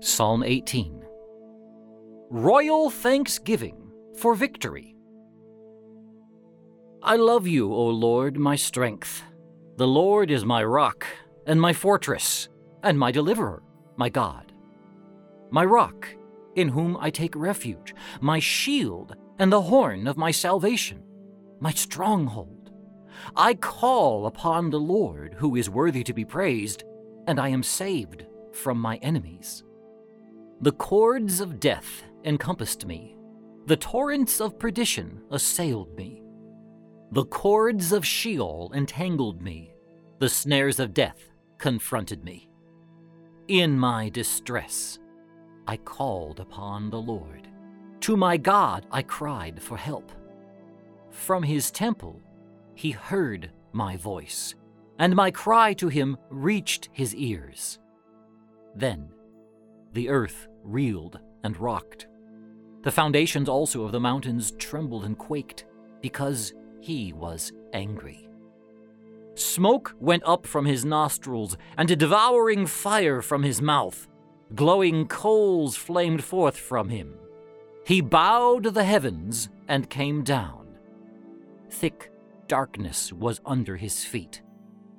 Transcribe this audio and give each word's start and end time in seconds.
Psalm 0.00 0.44
18 0.44 1.04
Royal 2.30 2.88
Thanksgiving 2.88 3.90
for 4.16 4.36
Victory. 4.36 4.94
I 7.02 7.16
love 7.16 7.48
you, 7.48 7.74
O 7.74 7.86
Lord, 7.86 8.38
my 8.38 8.54
strength. 8.54 9.24
The 9.76 9.88
Lord 9.88 10.30
is 10.30 10.44
my 10.44 10.62
rock, 10.62 11.04
and 11.48 11.60
my 11.60 11.72
fortress, 11.72 12.48
and 12.84 12.96
my 12.96 13.10
deliverer, 13.10 13.64
my 13.96 14.08
God. 14.08 14.52
My 15.50 15.64
rock, 15.64 16.06
in 16.54 16.68
whom 16.68 16.96
I 17.00 17.10
take 17.10 17.34
refuge, 17.34 17.92
my 18.20 18.38
shield, 18.38 19.16
and 19.40 19.52
the 19.52 19.62
horn 19.62 20.06
of 20.06 20.16
my 20.16 20.30
salvation, 20.30 21.02
my 21.58 21.72
stronghold. 21.72 22.70
I 23.34 23.54
call 23.54 24.26
upon 24.26 24.70
the 24.70 24.78
Lord, 24.78 25.34
who 25.38 25.56
is 25.56 25.68
worthy 25.68 26.04
to 26.04 26.14
be 26.14 26.24
praised, 26.24 26.84
and 27.26 27.40
I 27.40 27.48
am 27.48 27.64
saved 27.64 28.26
from 28.52 28.78
my 28.78 28.98
enemies. 28.98 29.64
The 30.60 30.72
cords 30.72 31.40
of 31.40 31.60
death 31.60 32.02
encompassed 32.24 32.84
me, 32.84 33.16
the 33.66 33.76
torrents 33.76 34.40
of 34.40 34.58
perdition 34.58 35.22
assailed 35.30 35.96
me. 35.96 36.20
The 37.12 37.26
cords 37.26 37.92
of 37.92 38.04
Sheol 38.04 38.72
entangled 38.74 39.40
me, 39.40 39.72
the 40.18 40.28
snares 40.28 40.80
of 40.80 40.92
death 40.92 41.30
confronted 41.58 42.24
me. 42.24 42.48
In 43.46 43.78
my 43.78 44.08
distress, 44.08 44.98
I 45.68 45.76
called 45.76 46.40
upon 46.40 46.90
the 46.90 47.00
Lord. 47.00 47.46
To 48.00 48.16
my 48.16 48.36
God 48.36 48.84
I 48.90 49.02
cried 49.02 49.62
for 49.62 49.76
help. 49.76 50.10
From 51.10 51.44
his 51.44 51.70
temple, 51.70 52.20
he 52.74 52.90
heard 52.90 53.52
my 53.72 53.96
voice, 53.96 54.56
and 54.98 55.14
my 55.14 55.30
cry 55.30 55.72
to 55.74 55.88
him 55.88 56.16
reached 56.30 56.88
his 56.92 57.14
ears. 57.14 57.78
Then 58.74 59.10
the 59.92 60.08
earth 60.08 60.48
reeled 60.62 61.18
and 61.44 61.56
rocked. 61.56 62.06
The 62.82 62.92
foundations 62.92 63.48
also 63.48 63.84
of 63.84 63.92
the 63.92 64.00
mountains 64.00 64.52
trembled 64.58 65.04
and 65.04 65.16
quaked, 65.18 65.64
because 66.00 66.54
he 66.80 67.12
was 67.12 67.52
angry. 67.72 68.28
Smoke 69.34 69.94
went 70.00 70.22
up 70.24 70.46
from 70.46 70.66
his 70.66 70.84
nostrils, 70.84 71.56
and 71.76 71.90
a 71.90 71.96
devouring 71.96 72.66
fire 72.66 73.22
from 73.22 73.42
his 73.42 73.62
mouth. 73.62 74.08
Glowing 74.54 75.06
coals 75.06 75.76
flamed 75.76 76.24
forth 76.24 76.56
from 76.56 76.88
him. 76.88 77.14
He 77.84 78.00
bowed 78.00 78.64
the 78.64 78.84
heavens 78.84 79.48
and 79.68 79.90
came 79.90 80.22
down. 80.22 80.66
Thick 81.70 82.10
darkness 82.48 83.12
was 83.12 83.40
under 83.44 83.76
his 83.76 84.04
feet. 84.04 84.42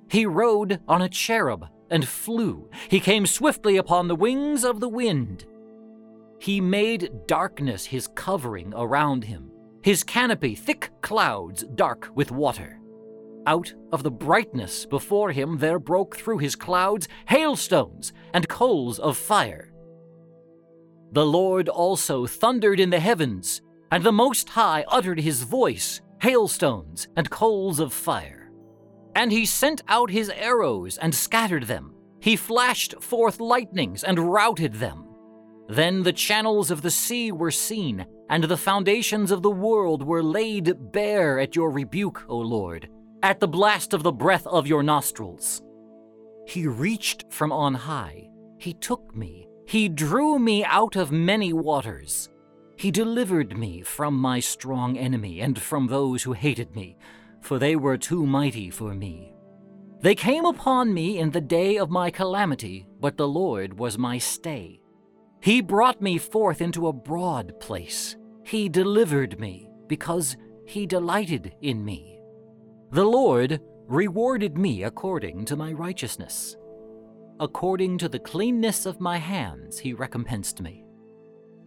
He 0.10 0.26
rode 0.26 0.80
on 0.88 1.02
a 1.02 1.10
cherub 1.10 1.67
and 1.90 2.08
flew. 2.08 2.70
He 2.90 3.00
came 3.00 3.26
swiftly 3.26 3.78
upon 3.78 4.08
the 4.08 4.16
wings 4.16 4.64
of 4.64 4.80
the 4.80 4.90
wind. 4.90 5.45
He 6.40 6.62
made 6.62 7.12
darkness 7.28 7.86
his 7.86 8.08
covering 8.16 8.73
around 8.76 9.26
him, 9.26 9.52
his 9.82 10.04
canopy 10.04 10.56
thick 10.56 10.92
clouds 11.02 11.64
dark 11.76 12.10
with 12.16 12.32
water. 12.32 12.80
Out 13.45 13.73
of 13.92 14.04
the 14.04 14.12
brightness 14.12 14.86
before 14.86 15.32
him 15.32 15.58
there 15.58 15.80
broke 15.80 16.16
through 16.16 16.38
his 16.38 16.56
clouds 16.56 17.08
hailstones 17.26 18.14
and 18.34 18.48
coals 18.48 19.00
of 19.00 19.17
fire. 19.17 19.73
The 21.12 21.26
Lord 21.26 21.67
also 21.67 22.28
thundered 22.28 22.80
in 22.80 22.92
the 22.92 23.00
heavens, 23.00 23.62
and 23.92 24.04
the 24.04 24.12
Most 24.12 24.50
High 24.50 24.86
uttered 24.88 25.20
his 25.20 25.42
voice, 25.44 26.02
hailstones 26.22 27.08
and 27.16 27.30
coals 27.30 27.80
of 27.80 27.92
fire. 27.92 28.39
And 29.20 29.34
he 29.34 29.45
sent 29.45 29.81
out 29.89 30.12
his 30.12 30.30
arrows 30.30 30.98
and 30.98 31.14
scattered 31.14 31.64
them. 31.64 31.94
He 32.22 32.38
flashed 32.38 33.03
forth 33.03 33.42
lightnings 33.42 34.02
and 34.02 34.31
routed 34.31 34.76
them. 34.76 35.09
Then 35.67 36.03
the 36.03 36.14
channels 36.14 36.72
of 36.72 36.84
the 36.84 36.89
sea 36.89 37.34
were 37.34 37.52
seen, 37.52 38.06
and 38.30 38.45
the 38.45 38.56
foundations 38.56 39.31
of 39.31 39.42
the 39.42 39.52
world 39.52 40.03
were 40.03 40.23
laid 40.23 40.94
bare 40.94 41.38
at 41.38 41.54
your 41.54 41.70
rebuke, 41.70 42.23
O 42.30 42.38
Lord, 42.38 42.88
at 43.21 43.42
the 43.42 43.48
blast 43.48 43.94
of 43.94 44.04
the 44.04 44.14
breath 44.14 44.48
of 44.48 44.67
your 44.67 44.83
nostrils. 44.83 45.61
He 46.48 46.65
reached 46.65 47.26
from 47.30 47.52
on 47.52 47.73
high, 47.73 48.30
he 48.58 48.73
took 48.73 49.14
me, 49.14 49.49
he 49.67 49.89
drew 49.89 50.39
me 50.39 50.64
out 50.64 50.95
of 50.95 51.11
many 51.11 51.52
waters. 51.52 52.30
He 52.77 52.89
delivered 52.89 53.58
me 53.58 53.82
from 53.82 54.14
my 54.15 54.39
strong 54.39 54.98
enemy 54.98 55.42
and 55.42 55.61
from 55.61 55.88
those 55.88 56.23
who 56.23 56.32
hated 56.32 56.73
me, 56.73 56.95
for 57.42 57.60
they 57.60 57.76
were 57.76 57.98
too 57.98 58.26
mighty 58.26 58.70
for 58.70 58.94
me. 58.94 59.33
They 60.02 60.16
came 60.16 60.45
upon 60.45 60.94
me 60.94 61.20
in 61.20 61.32
the 61.32 61.42
day 61.42 61.77
of 61.77 61.89
my 61.89 62.10
calamity, 62.10 62.88
but 63.00 63.17
the 63.17 63.27
Lord 63.27 63.77
was 63.77 63.98
my 63.98 64.17
stay. 64.17 64.80
He 65.42 65.61
brought 65.61 66.02
me 66.02 66.17
forth 66.17 66.61
into 66.61 66.88
a 66.88 66.94
broad 66.94 67.60
place. 67.60 68.16
He 68.44 68.70
delivered 68.70 69.39
me 69.39 69.70
because 69.88 70.38
he 70.66 70.86
delighted 70.86 71.54
in 71.61 71.83
me. 71.83 72.20
The 72.92 73.05
Lord 73.05 73.60
rewarded 73.88 74.58
me 74.58 74.83
according 74.83 75.45
to 75.45 75.56
my 75.56 75.73
righteousness. 75.73 76.56
According 77.39 77.98
to 78.00 78.10
the 78.10 78.20
cleanness 78.20 78.86
of 78.86 79.00
my 79.00 79.17
hands, 79.17 79.80
he 79.80 79.94
recompensed 79.94 80.61
me. 80.61 80.83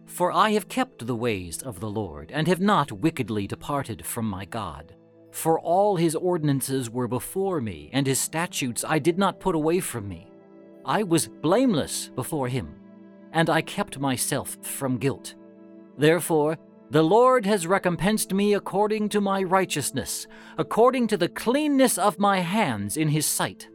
For 0.05 0.31
I 0.31 0.51
have 0.51 0.69
kept 0.69 1.05
the 1.05 1.15
ways 1.15 1.61
of 1.61 1.79
the 1.79 1.89
Lord, 1.89 2.31
and 2.31 2.47
have 2.47 2.59
not 2.59 2.91
wickedly 2.91 3.47
departed 3.47 4.05
from 4.05 4.25
my 4.25 4.45
God. 4.45 4.95
For 5.33 5.59
all 5.59 5.97
his 5.97 6.15
ordinances 6.15 6.89
were 6.89 7.09
before 7.09 7.59
me, 7.59 7.89
and 7.91 8.07
his 8.07 8.19
statutes 8.19 8.85
I 8.87 8.99
did 8.99 9.17
not 9.17 9.41
put 9.41 9.55
away 9.55 9.81
from 9.81 10.07
me. 10.07 10.31
I 10.85 11.03
was 11.03 11.27
blameless 11.27 12.09
before 12.15 12.47
him 12.47 12.75
and 13.33 13.49
I 13.49 13.61
kept 13.61 13.99
myself 13.99 14.57
from 14.61 14.97
guilt. 14.97 15.35
Therefore, 15.97 16.57
the 16.91 17.03
Lord 17.03 17.45
has 17.45 17.67
recompensed 17.67 18.33
me 18.33 18.53
according 18.53 19.09
to 19.09 19.21
my 19.21 19.41
righteousness, 19.41 20.27
according 20.57 21.07
to 21.07 21.17
the 21.17 21.27
cleanness 21.27 21.97
of 21.97 22.19
my 22.19 22.39
hands 22.39 22.95
in 22.95 23.09
his 23.09 23.25
sight. 23.25 23.67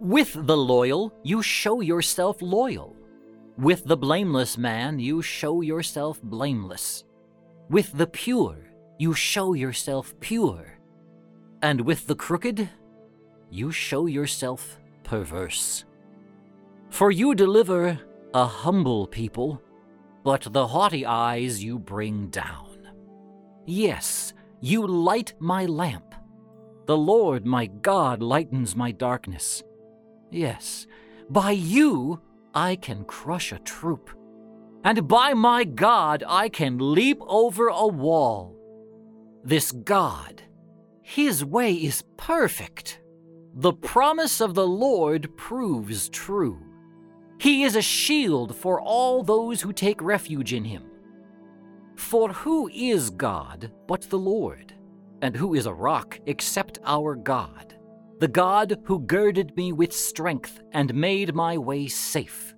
With 0.00 0.46
the 0.46 0.56
loyal, 0.56 1.12
you 1.24 1.42
show 1.42 1.80
yourself 1.80 2.40
loyal. 2.40 2.94
With 3.58 3.84
the 3.84 3.96
blameless 3.96 4.56
man, 4.56 5.00
you 5.00 5.20
show 5.20 5.60
yourself 5.60 6.22
blameless. 6.22 7.04
With 7.68 7.92
the 7.98 8.06
pure, 8.06 8.67
you 8.98 9.14
show 9.14 9.54
yourself 9.54 10.14
pure. 10.20 10.78
And 11.62 11.82
with 11.82 12.06
the 12.06 12.16
crooked, 12.16 12.68
you 13.50 13.70
show 13.70 14.06
yourself 14.06 14.78
perverse. 15.04 15.84
For 16.90 17.10
you 17.10 17.34
deliver 17.34 17.98
a 18.34 18.44
humble 18.44 19.06
people, 19.06 19.62
but 20.24 20.48
the 20.50 20.66
haughty 20.66 21.06
eyes 21.06 21.62
you 21.62 21.78
bring 21.78 22.28
down. 22.28 22.88
Yes, 23.64 24.34
you 24.60 24.86
light 24.86 25.34
my 25.38 25.64
lamp. 25.66 26.14
The 26.86 26.96
Lord 26.96 27.46
my 27.46 27.66
God 27.66 28.22
lightens 28.22 28.74
my 28.74 28.90
darkness. 28.90 29.62
Yes, 30.30 30.86
by 31.30 31.52
you 31.52 32.20
I 32.54 32.76
can 32.76 33.04
crush 33.04 33.52
a 33.52 33.58
troop, 33.58 34.10
and 34.82 35.06
by 35.06 35.34
my 35.34 35.64
God 35.64 36.24
I 36.26 36.48
can 36.48 36.94
leap 36.94 37.20
over 37.26 37.68
a 37.68 37.86
wall. 37.86 38.57
This 39.44 39.72
God, 39.72 40.42
his 41.02 41.44
way 41.44 41.72
is 41.72 42.02
perfect. 42.16 43.00
The 43.54 43.72
promise 43.72 44.40
of 44.40 44.54
the 44.54 44.66
Lord 44.66 45.36
proves 45.36 46.08
true. 46.08 46.60
He 47.38 47.62
is 47.62 47.76
a 47.76 47.82
shield 47.82 48.54
for 48.54 48.80
all 48.80 49.22
those 49.22 49.62
who 49.62 49.72
take 49.72 50.02
refuge 50.02 50.52
in 50.52 50.64
him. 50.64 50.84
For 51.96 52.32
who 52.32 52.68
is 52.68 53.10
God 53.10 53.72
but 53.86 54.02
the 54.02 54.18
Lord? 54.18 54.74
And 55.22 55.36
who 55.36 55.54
is 55.54 55.66
a 55.66 55.74
rock 55.74 56.20
except 56.26 56.78
our 56.84 57.16
God? 57.16 57.74
The 58.20 58.28
God 58.28 58.78
who 58.84 59.00
girded 59.00 59.56
me 59.56 59.72
with 59.72 59.92
strength 59.92 60.60
and 60.72 60.94
made 60.94 61.34
my 61.34 61.58
way 61.58 61.88
safe. 61.88 62.54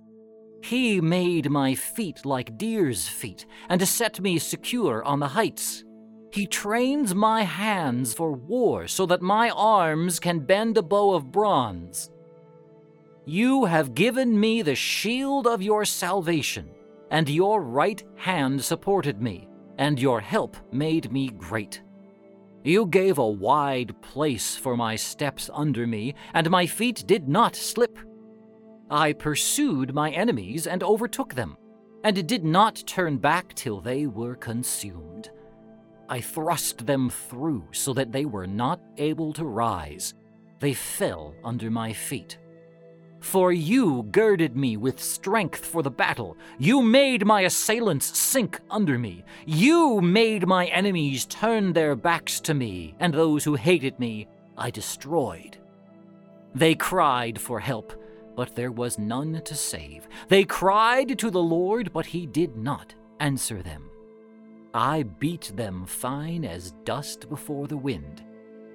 He 0.63 1.01
made 1.01 1.49
my 1.49 1.73
feet 1.73 2.25
like 2.25 2.57
deer's 2.57 3.07
feet 3.07 3.45
and 3.69 3.87
set 3.87 4.19
me 4.19 4.37
secure 4.39 5.03
on 5.03 5.19
the 5.19 5.29
heights. 5.29 5.83
He 6.31 6.47
trains 6.47 7.13
my 7.13 7.43
hands 7.43 8.13
for 8.13 8.31
war 8.31 8.87
so 8.87 9.05
that 9.07 9.21
my 9.21 9.49
arms 9.49 10.19
can 10.19 10.39
bend 10.39 10.77
a 10.77 10.81
bow 10.81 11.13
of 11.13 11.31
bronze. 11.31 12.09
You 13.25 13.65
have 13.65 13.93
given 13.93 14.39
me 14.39 14.61
the 14.61 14.75
shield 14.75 15.45
of 15.45 15.61
your 15.61 15.83
salvation, 15.83 16.71
and 17.09 17.29
your 17.29 17.61
right 17.61 18.01
hand 18.15 18.63
supported 18.63 19.21
me, 19.21 19.49
and 19.77 19.99
your 19.99 20.21
help 20.21 20.55
made 20.71 21.11
me 21.11 21.29
great. 21.29 21.81
You 22.63 22.85
gave 22.85 23.17
a 23.17 23.27
wide 23.27 24.01
place 24.01 24.55
for 24.55 24.77
my 24.77 24.95
steps 24.95 25.49
under 25.53 25.85
me, 25.85 26.15
and 26.33 26.49
my 26.49 26.65
feet 26.65 27.03
did 27.05 27.27
not 27.27 27.55
slip. 27.55 27.99
I 28.89 29.13
pursued 29.13 29.93
my 29.93 30.11
enemies 30.11 30.65
and 30.65 30.81
overtook 30.81 31.33
them, 31.33 31.57
and 32.03 32.25
did 32.25 32.45
not 32.45 32.83
turn 32.87 33.17
back 33.17 33.53
till 33.53 33.81
they 33.81 34.07
were 34.07 34.35
consumed. 34.35 35.29
I 36.11 36.19
thrust 36.19 36.85
them 36.85 37.09
through 37.09 37.69
so 37.71 37.93
that 37.93 38.11
they 38.11 38.25
were 38.25 38.45
not 38.45 38.81
able 38.97 39.31
to 39.31 39.45
rise. 39.45 40.13
They 40.59 40.73
fell 40.73 41.33
under 41.41 41.71
my 41.71 41.93
feet. 41.93 42.37
For 43.21 43.53
you 43.53 44.03
girded 44.11 44.57
me 44.57 44.75
with 44.75 45.01
strength 45.01 45.65
for 45.65 45.81
the 45.81 45.89
battle. 45.89 46.35
You 46.59 46.81
made 46.81 47.25
my 47.25 47.43
assailants 47.43 48.17
sink 48.17 48.59
under 48.69 48.99
me. 48.99 49.23
You 49.45 50.01
made 50.01 50.45
my 50.45 50.65
enemies 50.65 51.25
turn 51.27 51.71
their 51.71 51.95
backs 51.95 52.41
to 52.41 52.53
me, 52.53 52.93
and 52.99 53.13
those 53.13 53.45
who 53.45 53.55
hated 53.55 53.97
me 53.97 54.27
I 54.57 54.69
destroyed. 54.69 55.59
They 56.53 56.75
cried 56.75 57.39
for 57.39 57.61
help, 57.61 57.93
but 58.35 58.53
there 58.53 58.73
was 58.73 58.99
none 58.99 59.41
to 59.45 59.55
save. 59.55 60.09
They 60.27 60.43
cried 60.43 61.17
to 61.19 61.31
the 61.31 61.41
Lord, 61.41 61.93
but 61.93 62.07
he 62.07 62.25
did 62.25 62.57
not 62.57 62.93
answer 63.21 63.63
them. 63.63 63.90
I 64.73 65.03
beat 65.03 65.51
them 65.55 65.85
fine 65.85 66.45
as 66.45 66.71
dust 66.85 67.29
before 67.29 67.67
the 67.67 67.77
wind. 67.77 68.23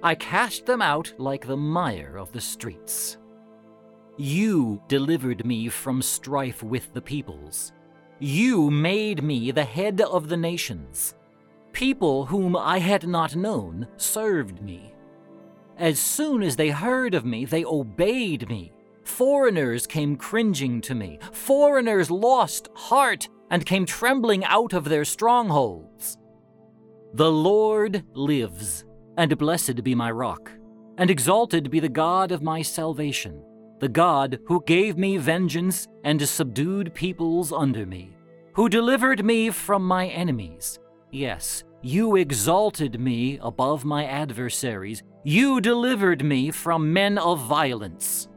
I 0.03 0.13
cast 0.15 0.65
them 0.65 0.81
out 0.81 1.13
like 1.17 1.47
the 1.47 1.57
mire 1.57 2.17
of 2.17 2.31
the 2.31 2.41
streets. 2.41 3.17
You 4.17 4.81
delivered 4.87 5.45
me 5.45 5.69
from 5.69 6.01
strife 6.01 6.61
with 6.61 6.93
the 6.93 7.01
peoples. 7.01 7.71
You 8.19 8.69
made 8.69 9.23
me 9.23 9.51
the 9.51 9.63
head 9.63 10.01
of 10.01 10.29
the 10.29 10.37
nations. 10.37 11.15
People 11.71 12.25
whom 12.25 12.55
I 12.55 12.79
had 12.79 13.07
not 13.07 13.35
known 13.35 13.87
served 13.97 14.61
me. 14.61 14.93
As 15.77 15.99
soon 15.99 16.41
as 16.41 16.55
they 16.55 16.69
heard 16.69 17.13
of 17.13 17.25
me, 17.25 17.45
they 17.45 17.63
obeyed 17.63 18.49
me. 18.49 18.71
Foreigners 19.03 19.85
came 19.85 20.15
cringing 20.15 20.81
to 20.81 20.95
me. 20.95 21.19
Foreigners 21.31 22.09
lost 22.09 22.69
heart 22.73 23.29
and 23.49 23.65
came 23.65 23.85
trembling 23.85 24.43
out 24.45 24.73
of 24.73 24.85
their 24.85 25.05
strongholds. 25.05 26.17
The 27.13 27.31
Lord 27.31 28.03
lives, 28.13 28.85
and 29.17 29.37
blessed 29.37 29.83
be 29.83 29.95
my 29.95 30.11
rock, 30.11 30.51
and 30.97 31.09
exalted 31.09 31.71
be 31.71 31.79
the 31.79 31.89
God 31.89 32.31
of 32.31 32.41
my 32.41 32.61
salvation, 32.61 33.43
the 33.79 33.89
God 33.89 34.39
who 34.47 34.63
gave 34.65 34.97
me 34.97 35.17
vengeance 35.17 35.87
and 36.03 36.21
subdued 36.27 36.93
peoples 36.93 37.51
under 37.53 37.85
me, 37.85 38.15
who 38.53 38.69
delivered 38.69 39.23
me 39.23 39.49
from 39.49 39.85
my 39.85 40.07
enemies. 40.07 40.79
Yes, 41.11 41.63
you 41.81 42.15
exalted 42.15 42.99
me 42.99 43.39
above 43.41 43.85
my 43.85 44.05
adversaries. 44.05 45.03
You 45.23 45.61
delivered 45.61 46.23
me 46.23 46.51
from 46.51 46.91
men 46.91 47.17
of 47.17 47.39
violence. 47.39 48.27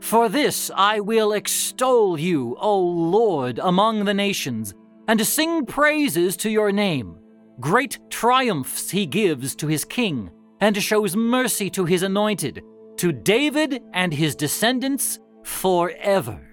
For 0.00 0.28
this 0.28 0.70
I 0.74 1.00
will 1.00 1.32
extol 1.32 2.18
you, 2.18 2.56
O 2.58 2.78
Lord, 2.78 3.60
among 3.62 4.04
the 4.04 4.14
nations, 4.14 4.74
and 5.06 5.24
sing 5.26 5.66
praises 5.66 6.36
to 6.38 6.50
your 6.50 6.72
name. 6.72 7.16
Great 7.60 7.98
triumphs 8.10 8.90
he 8.90 9.06
gives 9.06 9.54
to 9.56 9.66
his 9.66 9.84
king, 9.84 10.30
and 10.60 10.82
shows 10.82 11.14
mercy 11.14 11.70
to 11.70 11.84
his 11.84 12.02
anointed, 12.02 12.62
to 12.96 13.12
David 13.12 13.82
and 13.92 14.12
his 14.12 14.34
descendants 14.34 15.18
forever. 15.44 16.49